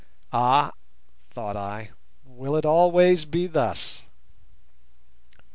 "Ah," 0.33 0.71
thought 1.29 1.55
I, 1.55 1.91
"will 2.25 2.55
it 2.55 2.65
always 2.65 3.23
be 3.23 3.45
thus?" 3.45 4.01